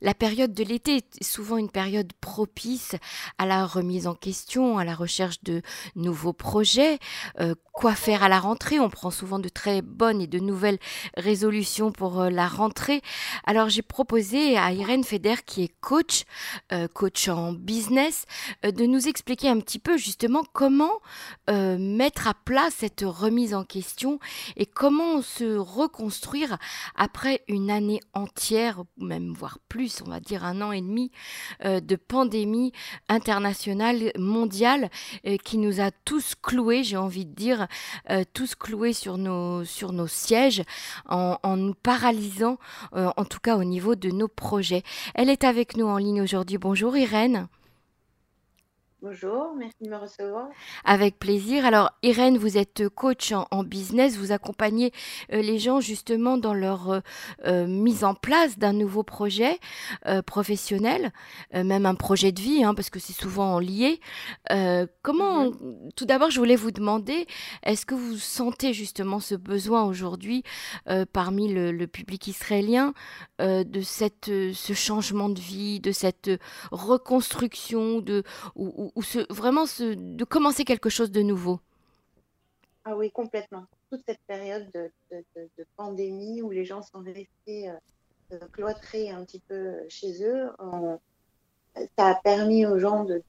[0.00, 2.94] la période de l'été est souvent une période propice
[3.38, 5.62] à la remise en question, à la recherche de
[5.96, 6.98] nouveaux projets.
[7.40, 8.78] Euh, quoi faire à la rentrée?
[8.78, 10.78] On prend souvent de très bonnes et de nouvelles
[11.16, 13.02] résolutions pour euh, la rentrée.
[13.44, 16.24] Alors j'ai proposé à Irène Feder, qui est coach,
[16.72, 18.24] euh, coach en business,
[18.62, 20.92] de nous expliquer un petit peu justement comment
[21.48, 24.18] mettre à plat cette remise en question
[24.56, 26.58] et comment se reconstruire
[26.94, 31.10] après une année entière, même voire plus, on va dire un an et demi,
[31.64, 32.72] euh, de pandémie
[33.08, 34.90] internationale, mondiale,
[35.26, 37.66] euh, qui nous a tous cloués, j'ai envie de dire,
[38.10, 39.64] euh, tous cloués sur nos,
[40.06, 40.62] sièges,
[41.06, 42.58] en nous paralysant,
[42.92, 44.82] en tout cas au niveau de nos projets.
[45.14, 46.58] Elle est avec nous en ligne aujourd'hui.
[46.58, 47.48] Bonjour Irène.
[49.00, 50.48] Bonjour, merci de me recevoir.
[50.84, 51.64] Avec plaisir.
[51.64, 54.90] Alors, Irène, vous êtes coach en, business, vous accompagnez
[55.32, 57.00] euh, les gens justement dans leur euh,
[57.46, 59.60] euh, mise en place d'un nouveau projet
[60.26, 61.12] professionnel,
[61.52, 64.00] même un projet de vie, hein, parce que c'est souvent lié.
[65.02, 65.92] comment, mhm.
[65.94, 67.26] tout d'abord, je voulais vous demander,
[67.62, 70.42] est-ce que vous sentez justement ce besoin aujourd'hui
[71.12, 72.94] parmi le, public israélien
[73.38, 76.30] de cette, ce changement de vie, de cette
[76.70, 78.24] reconstruction, de
[78.56, 78.87] ou,
[79.30, 81.60] vraiment de commencer quelque chose de nouveau?
[82.90, 83.66] Ah oui, complètement.
[83.90, 84.90] Toute cette période de,
[85.76, 90.48] pandémie où les gens sont restés euh, cloîtrés un petit peu chez eux,
[91.98, 93.22] ça a permis aux gens de,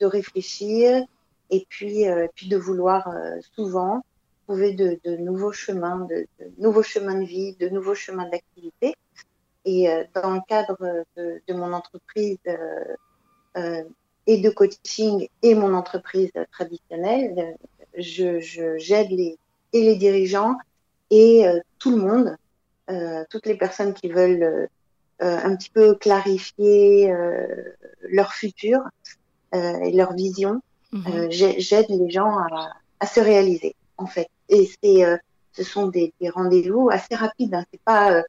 [0.00, 1.04] réfléchir
[1.50, 4.04] et puis, euh, puis de vouloir euh, souvent
[4.48, 6.26] trouver de, nouveaux chemins, de,
[6.58, 8.96] nouveaux chemins de vie, de nouveaux chemins d'activité.
[9.64, 10.76] Et dans le cadre
[11.16, 12.38] de, mon entreprise,
[14.26, 17.56] et de coaching et mon entreprise traditionnelle,
[17.96, 18.40] je,
[18.78, 19.38] j'aide les,
[19.72, 20.56] et les dirigeants
[21.10, 22.36] et euh, tout le monde,
[22.90, 24.68] euh, toutes les personnes qui veulent euh,
[25.20, 27.12] un petit peu clarifier
[28.08, 28.80] leur futur
[29.52, 30.60] et leur vision.
[30.92, 31.30] Mhm.
[31.30, 34.28] j'aide les gens à, à, se réaliser, en fait.
[34.48, 35.04] Et c'est,
[35.52, 37.54] ce sont des, des rendez-vous assez rapides.
[37.54, 37.64] Hein.
[37.72, 38.22] C'est pas,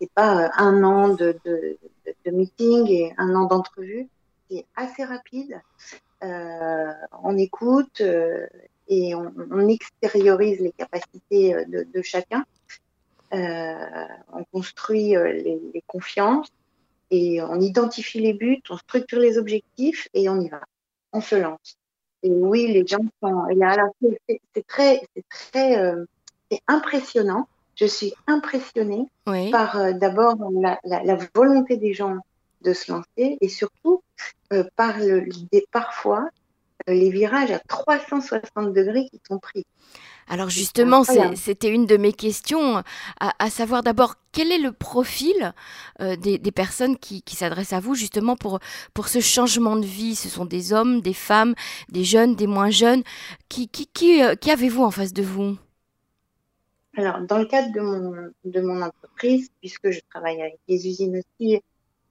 [0.00, 1.76] c'est pas un an de, de,
[2.24, 4.08] de meeting et un an d'entrevue
[4.76, 5.60] assez rapide.
[6.24, 6.92] Euh,
[7.22, 8.46] on écoute euh,
[8.88, 12.44] et on, extériorise les capacités euh, de, chacun.
[13.30, 16.48] on construit les, confiances
[17.10, 20.60] et on identifie les buts, on structure les objectifs et on y va.
[21.12, 21.76] On se lance.
[22.22, 23.46] Et oui, les gens sont.
[24.54, 25.94] C'est très, c'est très,
[26.50, 27.46] c'est impressionnant.
[27.76, 29.06] Je suis impressionnée
[29.52, 32.18] par d'abord la, la, volonté des gens
[32.62, 34.02] de se lancer et surtout
[34.52, 36.28] euh, par l'idée parfois
[36.88, 39.64] euh, les virages à 360 degrés qui sont pris.
[40.30, 41.04] Alors justement,
[41.36, 42.82] c'était une de mes questions,
[43.18, 45.54] à, savoir d'abord quel est le profil
[46.02, 48.58] euh, des, personnes qui, s'adressent à vous justement pour,
[48.92, 50.14] pour ce changement de vie?
[50.14, 51.54] Ce sont des hommes, des femmes,
[51.88, 53.04] des jeunes, des moins jeunes.
[53.48, 55.56] Qui, qui, qui, qui avez-vous en face de vous?
[56.98, 61.16] Alors, dans le cadre de mon, de mon entreprise, puisque je travaille avec des usines
[61.16, 61.62] aussi,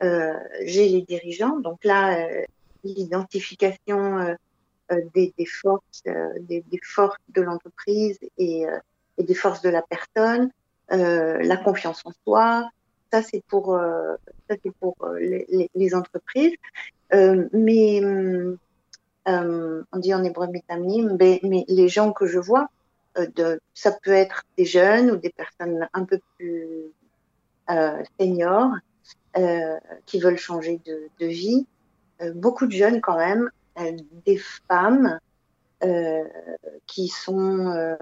[0.02, 1.60] j'ai les dirigeants.
[1.60, 2.44] Donc là, euh,
[2.84, 4.36] l'identification
[4.92, 6.04] euh, des, forces,
[6.40, 8.66] des, forces de l'entreprise et,
[9.18, 10.52] des forces de la personne,
[10.90, 12.70] la confiance en soi.
[13.12, 13.78] Ça, c'est pour,
[14.50, 16.56] ça, c'est pour les, entreprises.
[17.12, 18.02] mais
[19.26, 22.70] on dit en hébreu mais, les gens que je vois,
[23.74, 26.94] ça peut être des jeunes ou des personnes un peu plus
[27.70, 28.78] euh, seniors euh,
[30.06, 31.66] qui veulent changer de, de vie.
[32.22, 33.50] Euh, beaucoup de jeunes quand même,
[33.80, 33.92] euh,
[34.26, 35.20] des femmes
[36.88, 37.96] qui sont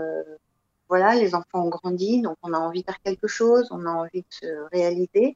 [0.88, 3.90] voilà, les enfants ont grandi, donc on a envie de faire quelque chose, on a
[3.90, 5.36] envie de se réaliser.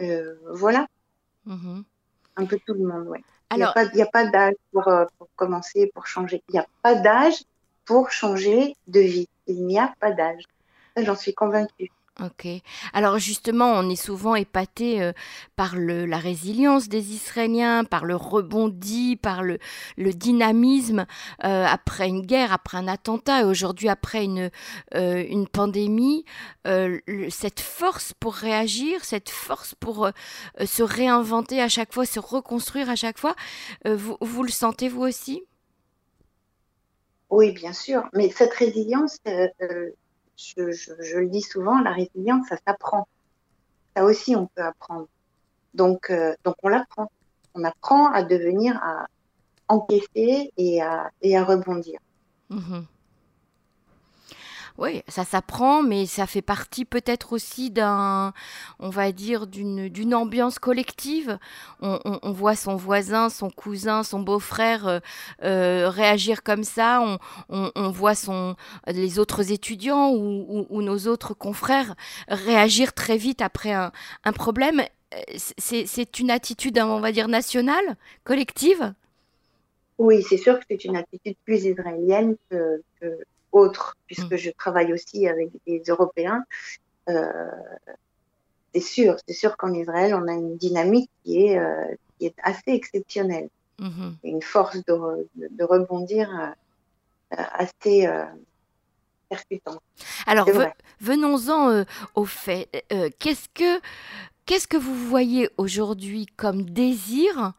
[0.00, 0.86] Euh, voilà.
[1.46, 1.82] Mm-hmm.
[2.36, 3.18] Un peu tout le monde, oui.
[3.50, 6.42] Il n'y a pas, d'âge pour, pour, commencer, pour changer.
[6.48, 7.42] Il n'y a pas d'âge
[7.84, 9.28] pour changer de vie.
[9.46, 10.44] Il n'y a pas d'âge.
[10.96, 11.90] J'en suis convaincue.
[12.20, 12.48] Ok.
[12.92, 15.12] Alors justement, on est souvent épaté euh,
[15.54, 19.58] par la résilience des Israéliens, par le rebondi, par le,
[19.96, 21.06] dynamisme
[21.44, 24.50] euh, après une guerre, après un attentat et aujourd'hui après une,
[24.96, 26.24] euh, pandémie.
[27.30, 30.10] cette force pour réagir, cette force pour
[30.64, 33.36] se réinventer à chaque fois, se reconstruire à chaque fois,
[33.84, 35.44] vous, vous le sentez vous aussi?
[37.30, 38.08] Oui, bien sûr.
[38.12, 39.18] Mais cette résilience
[40.38, 43.08] je, le dis souvent, la résilience, ça s'apprend.
[43.96, 45.08] Ça aussi, on peut apprendre.
[45.74, 47.10] Donc, euh, on l'apprend.
[47.54, 49.06] On apprend à devenir, à
[49.68, 51.10] encaisser et à,
[51.44, 51.98] rebondir.
[52.50, 52.86] Mhm.
[54.78, 58.32] Oui, ça s'apprend, mais ça fait partie peut-être aussi d'un,
[58.78, 61.36] on va dire, d'une, ambiance collective.
[61.80, 65.00] On, voit son voisin, son cousin, son beau-frère euh,
[65.42, 67.18] euh, réagir comme ça.
[67.48, 68.12] On, voit
[68.86, 71.96] les autres étudiants ou, nos autres confrères
[72.28, 73.90] réagir très vite après un,
[74.32, 74.82] problème.
[75.36, 78.94] C'est, une attitude, on va dire, nationale, collective?
[79.98, 82.80] Oui, c'est sûr que c'est une attitude plus israélienne que
[83.52, 84.36] autre, puisque mm.
[84.36, 86.44] je travaille aussi avec des Européens.
[87.08, 87.50] Euh,
[88.74, 92.34] c'est sûr, c'est sûr qu'en Israël, on a une dynamique qui est, euh, qui est
[92.42, 93.48] assez exceptionnelle.
[93.80, 94.12] Mm-hmm.
[94.24, 98.08] Une force de, de, rebondir euh, assez
[99.28, 99.80] percutante.
[100.26, 100.48] Alors,
[101.00, 101.84] venons-en
[102.14, 102.68] au fait.
[103.18, 103.80] qu'est-ce que
[104.48, 107.52] Qu'est-ce que vous voyez aujourd'hui comme désir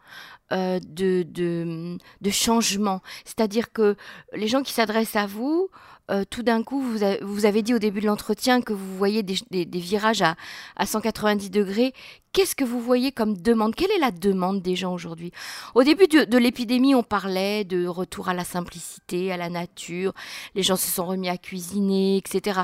[0.52, 2.00] euh, de,
[2.32, 3.02] changement?
[3.26, 3.96] C'est-à-dire que
[4.34, 5.70] les gens qui s'adressent à vous,
[6.10, 9.22] euh, tout d'un coup, vous, vous, avez dit au début de l'entretien que vous voyez
[9.22, 10.36] des, virages à,
[10.78, 11.94] à, 190 degrés.
[12.34, 13.76] Qu'est-ce que vous voyez comme demande?
[13.76, 15.32] Quelle est la demande des gens aujourd'hui?
[15.76, 20.14] Au début de, de l'épidémie, on parlait de retour à la simplicité, à la nature.
[20.56, 22.62] Les gens se sont remis à cuisiner, etc.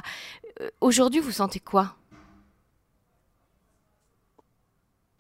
[0.62, 1.96] Euh, aujourd'hui, vous sentez quoi?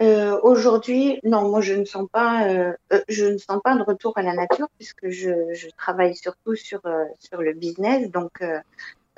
[0.01, 3.81] Euh, aujourd'hui, non, moi je ne sens pas, euh, euh, je ne sens pas de
[3.81, 6.81] retour à la nature puisque je, je travaille surtout sur
[7.19, 8.09] sur le business.
[8.11, 8.43] Donc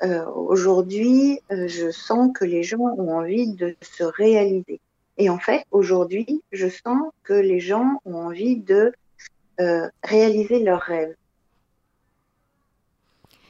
[0.00, 4.80] aujourd'hui, je sens que les gens ont envie de se réaliser.
[5.16, 8.92] Et en fait, aujourd'hui, je sens que les gens ont envie de
[10.04, 11.16] réaliser leurs rêves.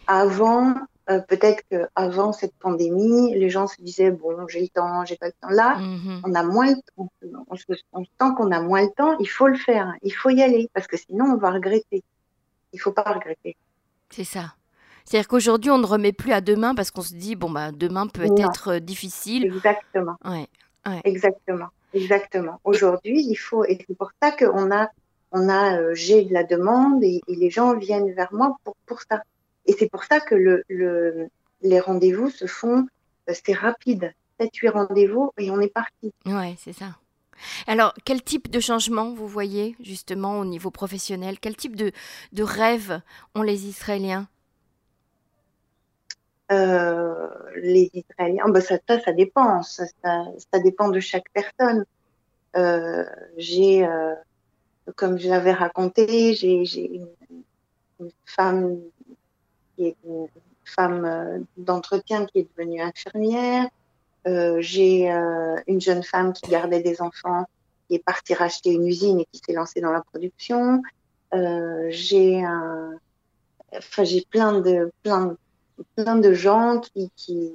[0.06, 0.74] Avant,
[1.10, 5.26] euh, peut-être qu'avant cette pandémie, les gens se disaient bon, j'ai le temps, j'ai pas
[5.26, 5.48] le temps.
[5.48, 6.20] Là, mhm.
[6.24, 7.56] on a moins, on, on,
[7.92, 9.16] on sent qu'on a moins le temps.
[9.18, 12.02] Il faut le faire, il faut y aller parce que sinon on va regretter.
[12.74, 13.56] Il faut pas regretter.
[14.10, 14.54] C'est ça.
[15.08, 18.06] C'est-à-dire qu'aujourd'hui, on ne remet plus à demain parce qu'on se dit bon bah demain
[18.06, 19.46] peut être euh, difficile.
[19.46, 20.16] Exactement.
[20.22, 20.46] Ouais.
[20.86, 21.00] ouais.
[21.04, 21.68] Exactement.
[21.94, 22.60] Exactement.
[22.64, 24.88] Aujourd'hui, il faut et c'est pour ça qu'on a
[25.32, 28.76] on a euh, j'ai de la demande et, et, les gens viennent vers moi pour
[28.84, 29.22] pour ça.
[29.68, 31.28] Et c'est pour ça que le, le,
[31.62, 32.86] les rendez-vous se font,
[33.28, 34.12] euh, c'est rapide.
[34.40, 36.12] 7-8 rendez-vous et on est parti.
[36.26, 36.96] Ouais, c'est ça.
[37.66, 41.38] Alors, quel type de changement vous voyez justement au niveau professionnel?
[41.40, 41.92] Quel type de,
[42.32, 43.00] de rêve
[43.34, 44.28] ont les Israéliens?
[46.50, 49.62] Euh, Les Israéliens, bah ça, ça, dépend.
[49.62, 51.84] Ça, ça, dépend de chaque personne.
[52.56, 53.04] Euh,
[53.36, 54.14] j'ai, euh,
[54.96, 57.08] comme je l'avais raconté, j'ai une,
[58.00, 58.78] une, femme
[59.78, 60.28] qui est une
[60.64, 63.68] femme euh, d'entretien qui est devenue infirmière.
[64.26, 67.46] Euh, j'ai euh, une jeune femme qui gardait des enfants,
[67.86, 70.82] qui est partie racheter une usine et qui s'est lancée dans la production.
[71.32, 72.90] j'ai un,
[73.76, 75.36] enfin j'ai plein de plein
[75.94, 77.52] plein de gens qui, qui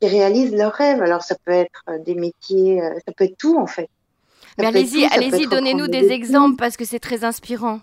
[0.00, 1.02] qui réalisent leurs rêves.
[1.02, 3.88] Alors ça peut être des métiers, ça peut être tout en fait.
[4.58, 7.80] Mais allez-y, allez-y, donnez-nous des exemples parce que c'est très inspirant.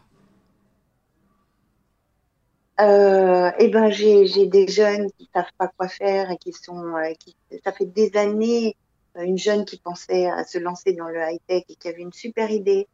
[2.81, 7.13] Euh, eh ben j'ai des jeunes qui savent pas quoi faire et qui sont euh,
[7.19, 8.75] qui ça fait des années
[9.15, 12.01] euh, une jeune qui pensait à se lancer dans le high tech et qui avait
[12.01, 12.87] une super idée.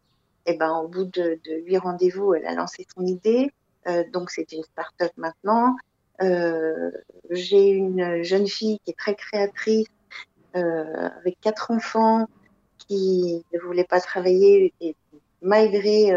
[0.45, 3.51] Et eh ben au bout de, huit rendez-vous elle a lancé son idée.
[3.87, 5.75] Euh, donc c'est une start-up maintenant.
[6.21, 6.91] Euh,
[7.29, 9.87] j'ai une jeune fille qui est très créatrice
[10.53, 12.27] avec quatre enfants
[12.79, 14.95] qui ne voulait pas travailler et
[15.41, 16.11] malgré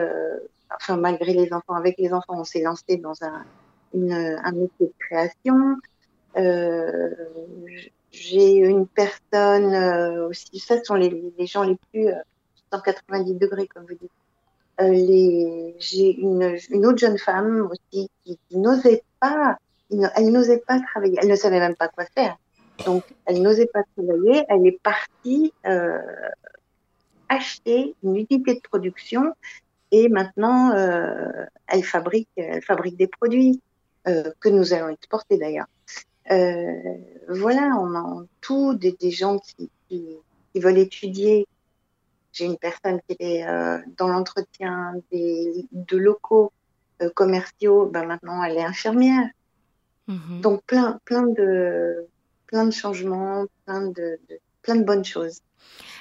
[0.76, 3.44] enfin malgré les enfants, avec les enfants, on s'est lancé dans un,
[3.94, 5.76] un métier de création.
[6.36, 7.10] Euh,
[8.12, 12.08] j'ai une personne euh, aussi, ça sont les, les gens les plus
[12.72, 14.10] 190 euh, degrés comme vous dites.
[14.80, 19.56] Euh, les, j'ai une, une autre jeune femme aussi qui, qui n'osait pas,
[19.90, 22.36] elle n'osait pas travailler, elle ne savait même pas quoi faire.
[22.86, 25.52] Donc, elle n'osait pas travailler, elle est partie
[27.28, 29.32] acheter une unité de production
[29.92, 33.60] et maintenant, euh, elle, fabrique, elle fabrique des produits
[34.08, 35.66] euh, que nous allons exporter d'ailleurs.
[36.30, 36.96] Euh,
[37.28, 40.06] voilà, on a tout des, des gens qui, qui,
[40.52, 41.46] qui, veulent étudier.
[42.32, 46.52] J'ai une personne qui est euh, dans l'entretien des de locaux
[47.02, 47.86] euh, commerciaux.
[47.86, 49.28] Ben maintenant, elle est infirmière.
[50.08, 50.40] Mm-hmm.
[50.40, 52.06] Donc plein, plein de,
[52.46, 55.42] plein de changements, plein de, de plein de bonnes choses.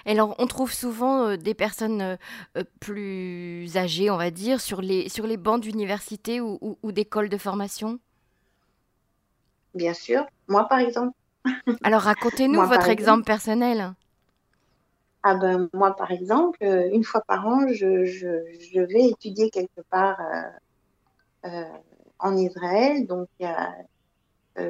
[0.06, 2.16] Alors, on trouve souvent euh, des personnes euh,
[2.58, 6.92] euh, plus âgées, on va dire, sur les, sur les bancs d'université ou, ou, ou
[6.92, 8.00] d'écoles de formation?
[9.74, 10.26] Bien sûr.
[10.48, 11.16] Moi, par exemple.
[11.84, 13.94] Alors, racontez-nous votre exemple, personnel.
[15.24, 18.28] Ah ben, moi, par exemple, une fois par an, je, je,
[18.74, 20.20] je vais étudier quelque part
[21.46, 21.64] euh,
[22.20, 23.06] en Israël.
[23.08, 23.28] Donc,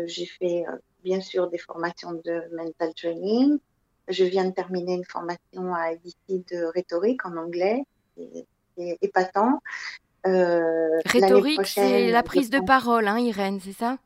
[0.06, 0.66] j'ai fait
[1.04, 3.60] bien sûr des formations de mental training.
[4.08, 7.84] Je viens de terminer une formation à IDC de rhétorique en anglais,
[8.78, 9.60] c'est épatant.
[10.24, 13.98] rhétorique, c'est la prise de parole, hein, Irène, c'est ça?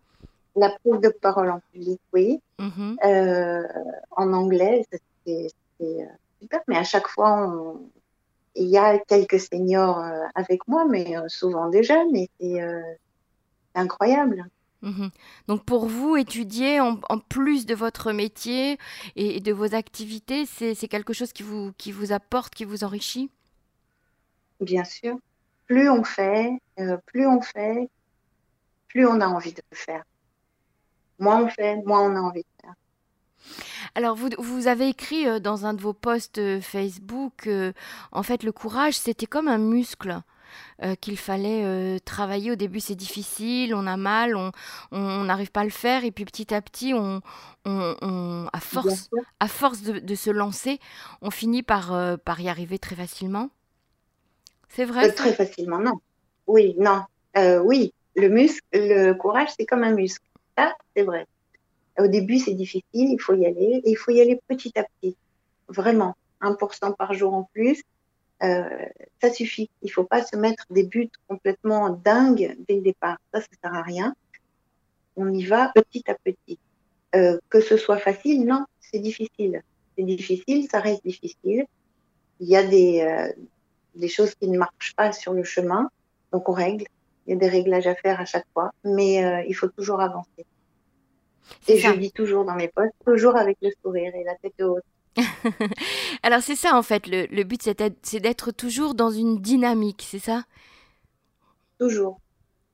[0.56, 2.40] La prise de parole en public, oui.
[2.60, 3.68] Mm-hmm.
[4.12, 4.86] en anglais,
[5.26, 5.48] c'est
[6.40, 7.90] super, mais à chaque fois, on,
[8.56, 12.62] il y a quelques seniors euh, avec moi, mais euh, souvent des jeunes, et c'est
[12.62, 12.82] euh,
[13.76, 14.46] incroyable.
[14.82, 15.10] Mhm.
[15.48, 16.98] Donc pour vous, étudier en,
[17.30, 18.78] plus de votre métier
[19.16, 23.32] et, de vos activités, c'est quelque chose qui vous, qui vous apporte, qui vous enrichit?
[24.62, 25.18] Bien sûr.
[25.66, 26.52] Plus on fait,
[27.08, 27.90] plus on fait,
[28.88, 30.04] plus on a envie de le faire.
[31.20, 32.76] Moins on fait, moins on a envie de faire.
[33.96, 37.72] Alors, vous, vous avez écrit euh, dans un de vos posts euh, Facebook, euh,
[38.12, 40.22] en fait, le courage, c'était comme un muscle.
[41.02, 42.52] Qu'il fallait travailler.
[42.52, 44.36] Au début, c'est difficile, on a mal,
[44.92, 47.22] on n'arrive pas à le faire, et puis petit à petit, on,
[47.66, 49.10] on, à force,
[49.40, 50.80] à force de, se lancer,
[51.22, 53.50] on finit par, par y arriver très facilement.
[54.70, 56.00] C'est vrai Très facilement, non.
[56.48, 57.04] Oui, non.
[57.64, 60.26] oui, le muscle, le courage, c'est comme un muscle.
[60.58, 61.26] Ça, c'est vrai.
[61.98, 64.84] Au début, c'est difficile, il faut y aller, et il faut y aller petit à
[64.84, 65.16] petit.
[65.68, 67.82] Vraiment, 1% par jour en plus, euh,
[68.42, 69.70] ça suffit.
[69.82, 73.18] Il ne faut pas se mettre des buts complètement dingues dès le départ.
[73.34, 74.16] Ça, ça ne sert à rien.
[75.16, 76.60] On y va petit à petit.
[77.16, 79.64] Euh, que ce soit facile, non, c'est difficile.
[79.98, 81.66] C'est difficile, ça reste difficile.
[82.42, 83.32] Il y a des, euh,
[83.96, 85.90] des choses qui ne marchent pas sur le chemin,
[86.34, 86.86] donc on règle.
[87.26, 90.46] Il y a des réglages à faire à chaque fois, mais il faut toujours avancer.
[91.68, 94.84] Et je dis toujours dans mes posts, toujours avec le sourire et la tête haute.
[96.24, 100.20] Alors c'est ça en fait, le, le but c'est d'être toujours dans une dynamique, c'est
[100.20, 100.44] ça?
[101.80, 102.20] Toujours,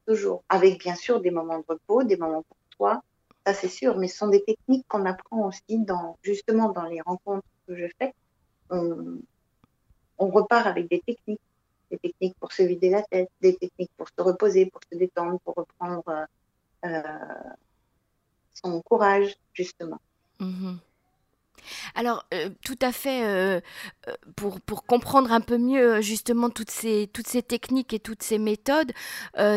[0.08, 0.44] toujours.
[0.50, 3.04] Avec bien sûr des moments de repos, des moments pour toi,
[3.46, 7.02] ça c'est sûr, mais ce sont des techniques qu'on apprend aussi dans, justement dans les
[7.02, 8.14] rencontres que je fais.
[8.70, 9.20] On,
[10.20, 11.42] repart avec des techniques,
[11.90, 15.40] des techniques pour se vider la tête, des techniques pour se reposer, pour se détendre,
[15.40, 16.26] pour reprendre euh,
[16.86, 17.02] euh,
[18.54, 20.00] son courage, justement.
[20.40, 20.80] Mhm.
[21.96, 23.60] Alors, euh, tout à fait, euh,
[24.08, 28.24] euh, pour, pour, comprendre un peu mieux justement toutes ces, toutes ces techniques et toutes
[28.24, 28.92] ces méthodes,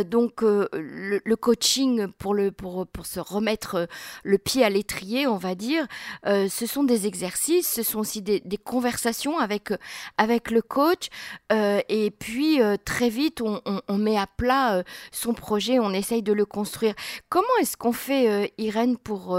[0.06, 3.88] donc le, coaching pour, le, pour, pour se remettre
[4.23, 5.87] le pied à l'étrier, on va dire,
[6.25, 9.73] ce sont des exercices, ce sont aussi des, conversations avec,
[10.16, 11.08] avec le coach,
[11.50, 16.44] et puis très vite, on, on, met à plat son projet, on essaye de le
[16.44, 16.94] construire.
[17.28, 19.38] Comment est-ce qu'on fait, Irène, pour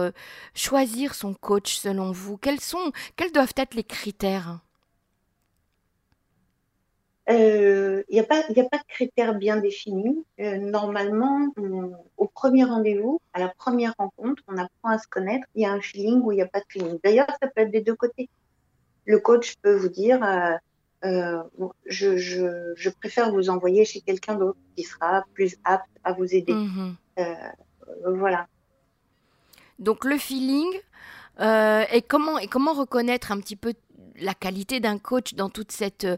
[0.53, 2.37] choisir son coach selon vous?
[2.55, 4.59] Quels, sont, quels doivent être les critères
[7.27, 10.23] il euh, n'y a, pas, a pas de critères bien définis.
[10.39, 11.51] Euh, normalement,
[12.17, 15.47] au premier rendez-vous, à la première rencontre, on apprend à se connaître.
[15.55, 16.99] Il y a un feeling ou il n'y a pas de feeling.
[17.03, 18.29] D'ailleurs, ça peut être des deux côtés.
[19.05, 20.23] Le coach peut vous dire
[21.03, 21.41] euh,
[21.87, 26.53] je, je, préfère vous envoyer chez quelqu'un d'autre qui sera plus apte à vous aider.
[26.53, 26.95] Mhm.
[28.05, 28.47] voilà.
[29.79, 30.71] Donc, le feeling,
[31.39, 33.73] euh, et, comment, et comment reconnaître un petit peu
[34.17, 36.15] la qualité d'un coach dans toute cette euh,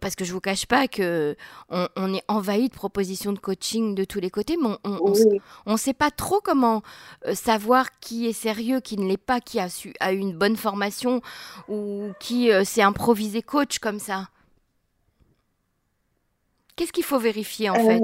[0.00, 1.34] parce que je vous cache pas que
[1.68, 5.12] on, est envahi de propositions de coaching de tous les côtés mais on
[5.66, 6.82] on, sait pas trop comment
[7.26, 10.38] euh, savoir qui est sérieux qui ne l'est pas qui a su a eu une
[10.38, 11.22] bonne formation
[11.68, 14.28] ou qui s'est improvisé coach comme ça.
[16.76, 18.00] Qu'est-ce qu'il faut vérifier en fait?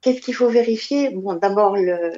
[0.00, 1.10] qu'est-ce qu'il faut vérifier?
[1.10, 2.14] Bon d'abord le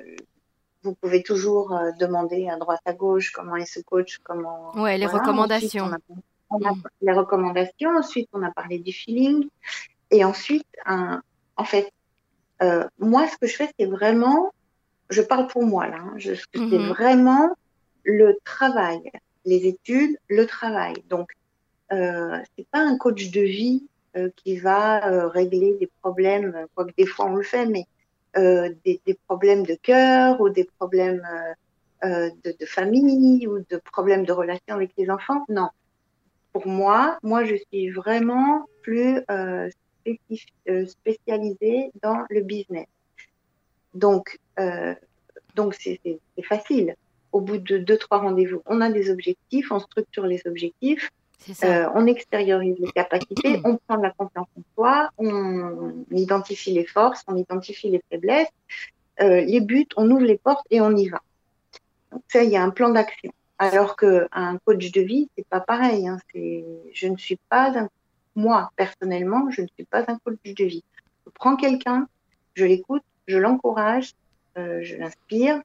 [0.83, 4.73] vous pouvez toujours euh, demander à droite à gauche comment est ce coach, comment.
[4.75, 5.91] Ouais, les recommandations.
[6.51, 6.83] on a, mm.
[7.03, 7.91] Les recommandations.
[7.97, 9.49] Ensuite, on a parlé du feeling.
[10.11, 11.23] Et ensuite, un,
[11.57, 11.91] en fait,
[12.63, 14.53] euh, moi, ce que je fais, c'est vraiment,
[15.11, 16.89] je parle pour moi là, hein, je, c'est mm-hmm.
[16.89, 17.57] vraiment
[18.05, 19.01] le travail,
[19.45, 20.95] les études, le travail.
[21.09, 21.33] Donc,
[21.93, 23.87] euh, c'est pas un coach de vie
[24.17, 27.87] euh, qui va euh, régler des problèmes, quoique des fois on le fait, mais
[28.37, 31.23] des, des, problèmes de cœur ou des problèmes
[32.05, 35.45] euh, euh, de, famille ou de problèmes de relation avec les enfants.
[35.49, 35.69] Non.
[36.53, 39.69] Pour moi, moi, je suis vraiment plus euh,
[40.87, 42.87] spécialisée dans le business.
[43.95, 44.39] Donc,
[45.55, 46.01] donc c'est
[46.43, 46.97] facile.
[47.31, 51.11] Au bout de deux, trois rendez-vous, on a des objectifs, on structure les objectifs.
[51.65, 56.85] Euh, on extériorise les capacités, on prend de la confiance en soi, on identifie les
[56.85, 58.49] forces, on identifie les faiblesses,
[59.21, 61.21] euh, les buts, on ouvre les portes et on y va.
[62.11, 63.33] Donc ça, il y a un plan d'action.
[63.59, 66.09] Alors qu'un coach de vie, c'est pas pareil.
[66.09, 66.19] Hein.
[66.35, 67.89] je ne suis pas un,
[68.35, 70.85] moi personnellement, je ne suis pas un coach de vie.
[71.27, 72.09] Je prends quelqu'un,
[72.55, 74.13] je l'écoute, je l'encourage
[74.55, 75.63] je l'inspire,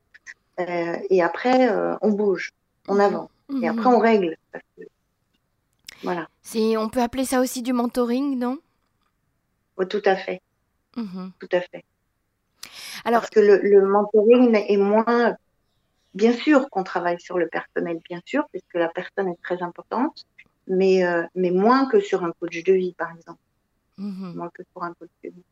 [1.09, 1.69] et après,
[2.01, 2.53] on bouge,
[2.87, 3.29] on avance,
[3.61, 4.37] et après, on règle.
[6.03, 6.27] Voilà.
[6.55, 8.59] On peut appeler ça aussi du mentoring, non?
[9.77, 10.41] Oh, Tout à fait.
[10.95, 11.31] Mhm.
[11.39, 11.85] Tout à fait.
[13.05, 15.35] Alors, Parce que le, mentoring est moins.
[16.13, 20.25] Bien sûr qu'on travaille sur le personnel, bien sûr, puisque la personne est très importante,
[20.67, 23.39] mais, euh, mais moins que sur un coach de vie, par exemple.
[23.97, 24.33] Mhm.
[24.35, 25.43] Moins que sur un coach de vie.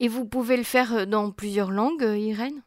[0.00, 2.62] Et vous pouvez le faire euh, dans plusieurs langues, euh, Irène?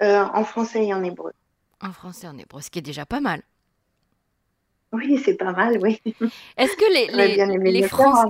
[0.00, 1.32] En français et en hébreu.
[1.80, 3.42] En français et en hébreu, ce qui est déjà pas mal.
[4.92, 6.00] Oui, c'est pas mal, oui.
[6.58, 7.06] Est-ce que les,
[7.64, 8.28] les, les Français,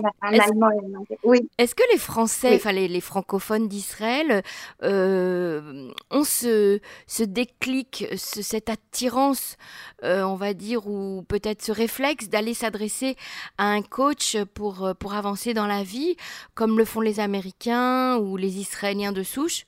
[1.25, 1.51] oui.
[1.59, 4.43] Est-ce que les Français, enfin les, francophones d'Israël,
[4.85, 6.79] euh, ont ce,
[7.09, 9.57] ce déclic, cette attirance,
[10.05, 13.17] euh, on va dire, ou peut-être ce réflexe d'aller s'adresser
[13.59, 16.17] à un coach pour, pour avancer dans la vie,
[16.55, 19.67] comme le font les Américains ou les Israéliens de souche?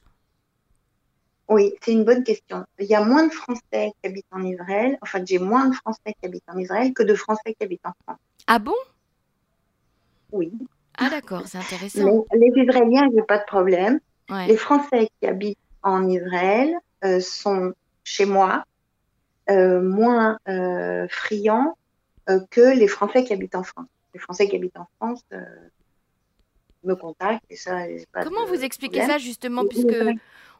[1.48, 2.64] Oui, c'est une bonne question.
[2.78, 4.98] Il y a moins de Français qui habitent en Israël.
[5.02, 7.92] Enfin, j'ai moins de Français qui habitent en Israël que de Français qui habitent en
[8.04, 8.18] France.
[8.46, 8.74] Ah bon?
[10.32, 10.52] Oui.
[10.96, 12.24] Ah d'accord, c'est intéressant.
[12.32, 14.00] Les, Israéliens, j'ai pas de problème.
[14.30, 16.74] Les Français qui habitent en Israël
[17.04, 17.74] euh, sont
[18.04, 18.64] chez moi
[19.50, 21.76] euh, moins euh, friands
[22.50, 23.86] que les Français qui habitent en France.
[24.14, 25.22] Les Français qui habitent en France
[26.84, 27.82] me contactent et ça.
[28.22, 29.94] Comment vous expliquez ça justement, puisque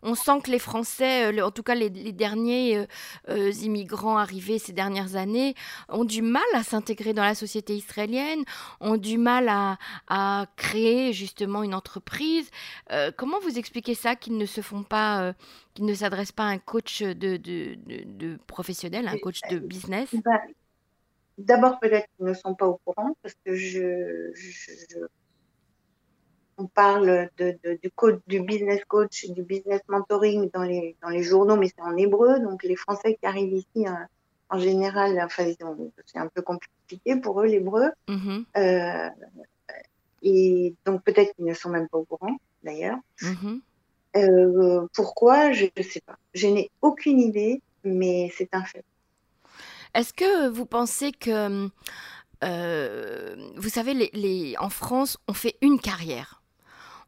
[0.05, 2.87] on sent que les Français, euh, en tout cas les, derniers euh,
[3.31, 5.55] euh, immigrants arrivés ces dernières années,
[5.89, 8.45] ont du mal à s'intégrer dans la société israélienne,
[8.81, 12.51] ont du mal à, créer justement une entreprise.
[13.17, 15.35] comment vous expliquez ça qu'ils ne se font pas,
[15.73, 20.15] qu'ils ne s'adressent pas à un coach de, de, professionnel, un coach de business?
[20.25, 20.41] bah,
[21.39, 24.31] D'abord, peut-être qu'ils ne sont pas au courant parce que je
[26.59, 31.23] on parle de, du, coach, du business coach, du business mentoring dans les, dans les
[31.23, 32.41] journaux, mais c'est en hébreu.
[32.41, 34.07] Donc, les Français qui arrivent ici, hein,
[34.51, 35.45] en général, enfin,
[36.07, 37.91] c'est un peu compliqué pour eux, l'hébreu.
[38.09, 38.45] Mm-hmm.
[38.57, 39.11] Euh,
[40.23, 42.99] et donc, peut-être qu'ils ne sont même pas au courant, d'ailleurs.
[43.21, 43.61] Mm-hmm.
[44.17, 45.53] Euh, pourquoi?
[45.53, 46.17] Je ne sais pas.
[46.35, 48.85] Je n'ai aucune idée, mais c'est un fait.
[49.95, 51.69] Est-ce que vous pensez que,
[52.43, 56.44] euh, vous savez, les, en France, on fait une carrière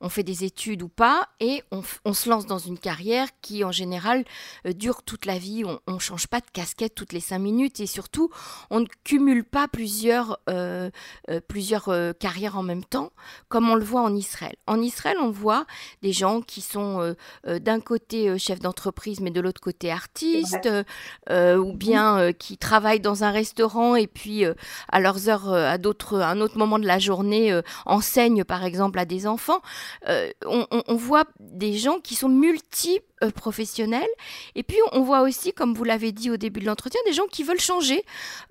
[0.00, 3.72] on fait des études ou pas, et on, se lance dans une carrière qui, en
[3.72, 4.24] général,
[4.66, 5.64] euh, dure toute la vie.
[5.64, 8.30] On ne change pas de casquette toutes les cinq minutes, et surtout,
[8.70, 10.90] on ne cumule pas plusieurs, euh,
[11.30, 13.12] euh, plusieurs carrières en même temps,
[13.48, 14.56] comme on le voit en Israël.
[14.66, 15.66] En Israël, on voit
[16.02, 20.68] des gens qui sont d'un côté chefs d'entreprise, mais de l'autre côté artistes,
[21.30, 24.44] ou bien qui travaillent dans un restaurant, et puis
[24.88, 29.04] à leurs heures, à d'autres, un autre moment de la journée, enseignent, par exemple, à
[29.04, 29.61] des enfants.
[30.09, 34.09] Euh, on, voit des gens qui sont multi-professionnels.
[34.55, 37.27] Et puis, on voit aussi, comme vous l'avez dit au début de l'entretien, des gens
[37.27, 38.05] qui veulent changer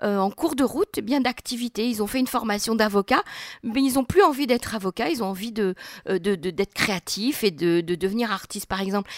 [0.03, 1.87] euh, en cours de route bien d'activité.
[1.87, 3.23] Ils ont fait une formation d'avocat,
[3.63, 5.09] mais ils n'ont plus envie d'être avocat.
[5.09, 5.75] Ils ont envie de,
[6.09, 9.09] euh, d'être créatifs et de, devenir artistes, par exemple.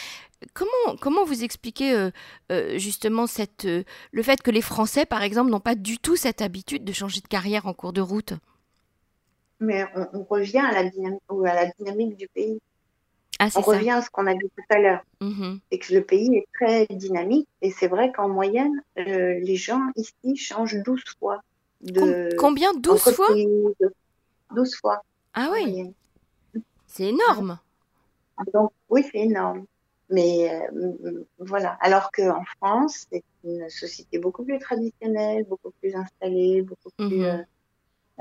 [0.54, 2.10] Comment, comment vous expliquez
[2.76, 3.66] justement cette,
[4.12, 7.22] le fait que les Français, par exemple, n'ont pas du tout cette habitude de changer
[7.22, 8.34] de carrière en cours de route?
[9.60, 12.60] Mais on, revient à la, dynamique, à la dynamique du pays.
[13.40, 15.02] Ah, on revient à ce qu'on a dit tout à l'heure.
[15.22, 15.60] Mm-hmm.
[15.72, 19.82] C'est que le pays est très dynamique et c'est vrai qu'en moyenne, euh, les gens
[19.96, 21.42] ici changent 12 fois.
[21.82, 23.28] De Combien 12 fois
[24.56, 25.04] 12 fois.
[25.34, 25.94] Ah oui
[26.88, 27.60] C'est énorme.
[28.54, 29.66] Donc, oui, c'est énorme.
[30.10, 31.78] Mais euh, voilà.
[31.82, 37.06] Alors qu'en France, c'est une société beaucoup plus traditionnelle, beaucoup plus installée, beaucoup plus.
[37.06, 37.46] Mm-hmm.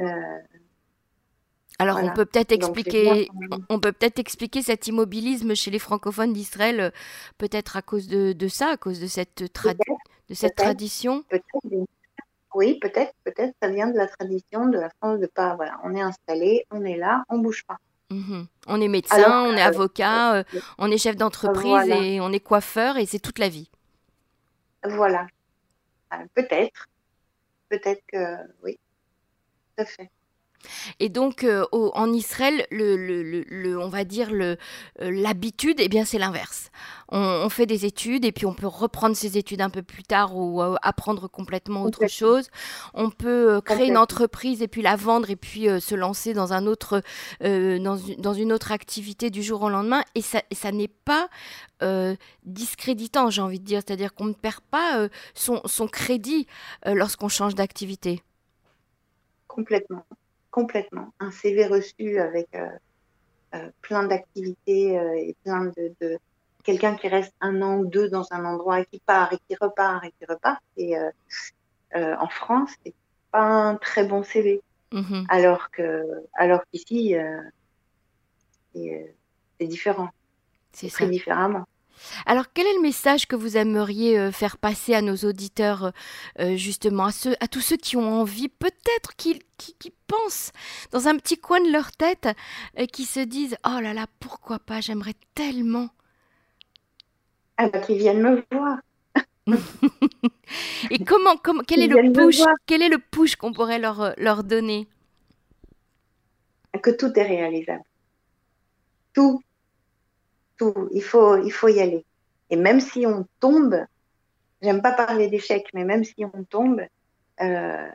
[0.00, 0.38] Euh,
[1.78, 3.28] alors on peut peut-être expliquer,
[3.68, 6.90] on peut peut-être expliquer cet immobilisme chez les francophones d'Israël, euh,
[7.38, 11.24] peut-être à cause de, ça, à cause de cette, de cette tradition?
[12.54, 15.94] oui, peut-être, peut-être, ça vient de la tradition de la France de pas, voilà, on
[15.94, 17.76] est installé, on est là, on bouge pas.
[18.10, 18.46] Mhm.
[18.68, 20.44] On est médecin, on est avocat, euh,
[20.78, 23.70] on est chef d'entreprise et on est coiffeur et c'est toute la vie.
[24.84, 25.26] Voilà,
[26.14, 26.88] euh, peut-être,
[27.68, 28.78] peut-être que oui,
[29.76, 30.10] tout à fait.
[31.00, 34.56] Et donc, euh, en Israël, le, on va dire euh,
[34.98, 36.70] l'habitude, eh bien, c'est l'inverse.
[37.08, 40.36] On, fait des études et puis on peut reprendre ses études un peu plus tard
[40.36, 42.48] ou euh, apprendre complètement autre chose.
[42.94, 46.66] On peut créer une entreprise et puis la vendre et puis se lancer dans un
[46.66, 47.02] autre,
[47.40, 50.02] dans, une autre activité du jour au lendemain.
[50.16, 51.28] Et ça, ça n'est pas
[52.44, 53.82] discréditant, j'ai envie de dire.
[53.86, 56.48] C'est-à-dire qu'on ne perd pas son, son crédit
[56.84, 58.20] lorsqu'on change d'activité.
[59.46, 60.04] Complètement
[60.56, 61.12] complètement.
[61.20, 62.66] Un CV reçu avec euh,
[63.54, 66.18] euh, plein d'activités euh, et plein de,
[66.64, 69.54] quelqu'un qui reste un an ou deux dans un endroit et qui part et qui
[69.60, 70.94] repart et qui repart, et
[71.94, 72.94] en France, c'est
[73.32, 74.62] pas un très bon CV.
[74.92, 75.26] Mm-hmm.
[75.28, 77.14] Alors que, alors qu'ici,
[78.74, 80.08] c'est différent.
[80.72, 81.66] C'est très différemment.
[82.26, 85.92] Alors, quel est le message que vous aimeriez faire passer à nos auditeurs,
[86.38, 90.52] justement, à, ceux, à tous ceux qui ont envie, peut-être qui, qui, pensent
[90.92, 92.28] dans un petit coin de leur tête,
[92.76, 95.88] et qui se disent Oh là là, pourquoi pas, j'aimerais tellement.
[97.56, 98.78] Ah bah, qu'ils viennent me voir.
[100.90, 104.12] et comment, comment quel, est le push, quel est le push qu'on pourrait leur, euh,
[104.18, 104.88] leur donner?
[106.82, 107.84] Que tout est réalisable.
[109.14, 109.40] Tout
[110.56, 110.88] tout.
[110.92, 112.04] Il faut, il faut y aller.
[112.50, 113.84] Et même si on tombe,
[114.62, 116.82] j'aime pas parler d'échec, mais même si on tombe,
[117.40, 117.88] euh,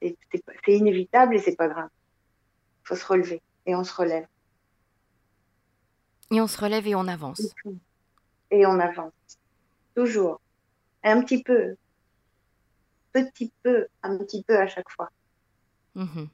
[0.00, 1.88] c'est inévitable et c'est pas grave.
[2.84, 4.26] Il faut se relever et on se relève.
[6.30, 7.54] Et on se relève et on avance.
[8.50, 9.12] Et on avance.
[9.94, 10.40] Toujours.
[11.02, 11.76] Un petit peu.
[13.12, 15.10] Petit peu, un petit peu à chaque fois.
[15.94, 16.28] Mhm.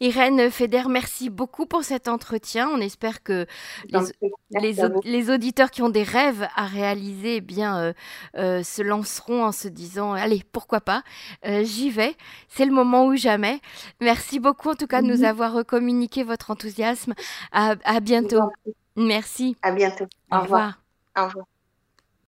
[0.00, 2.68] Irène Feder, merci beaucoup pour cet entretien.
[2.68, 3.46] On espère que
[4.50, 7.92] les, auditeurs qui ont des rêves à réaliser eh bien, euh,
[8.36, 11.02] euh, se lanceront en se disant Allez, pourquoi pas
[11.46, 12.14] euh, J'y vais.
[12.48, 13.60] C'est le moment ou jamais.
[14.00, 15.24] Merci beaucoup en tout cas de nous mhm.
[15.24, 17.14] avoir communiqué votre enthousiasme.
[17.52, 18.40] À, bientôt.
[18.96, 19.56] Merci.
[19.62, 20.06] À bientôt.
[20.30, 20.80] Au, revoir.
[21.16, 21.46] Au revoir.